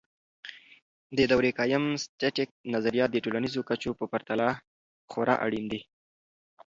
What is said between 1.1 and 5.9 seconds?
د دورکهايم.static نظریات د ټولنیزو کچو په پرتله خورا اړین دي.